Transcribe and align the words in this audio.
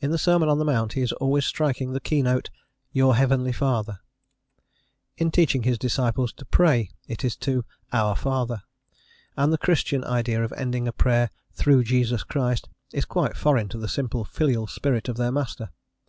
In 0.00 0.12
the 0.12 0.16
sermon 0.16 0.48
on 0.48 0.60
the 0.60 0.64
Mount 0.64 0.92
he 0.92 1.00
is 1.00 1.10
always 1.14 1.44
striking 1.44 1.90
the 1.92 1.98
keynote, 1.98 2.50
"your 2.92 3.16
heavenly 3.16 3.50
Father;" 3.50 3.98
in 5.16 5.32
teaching 5.32 5.64
his 5.64 5.76
disciples 5.76 6.32
to 6.34 6.44
pray, 6.44 6.90
it 7.08 7.24
is 7.24 7.34
to 7.38 7.64
"Our 7.92 8.14
Father," 8.14 8.62
and 9.36 9.52
the 9.52 9.58
Christian 9.58 10.04
idea 10.04 10.44
of 10.44 10.52
ending 10.52 10.86
a 10.86 10.92
prayer 10.92 11.30
"through 11.52 11.82
Jesus 11.82 12.22
Christ" 12.22 12.68
is 12.92 13.04
quite 13.04 13.36
foreign 13.36 13.68
to 13.70 13.78
the 13.78 13.88
simple 13.88 14.24
filial 14.24 14.68
spirit 14.68 15.08
of 15.08 15.16
their 15.16 15.32
master. 15.32 15.70